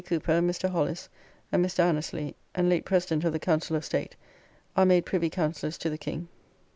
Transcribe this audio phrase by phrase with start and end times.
[0.03, 0.67] Cooper, Mr.
[0.67, 1.09] Hollis,
[1.51, 1.81] and Mr.
[1.83, 4.15] Annesly,& late President of the Council of State,
[4.75, 6.27] are made Privy Councillors to the King.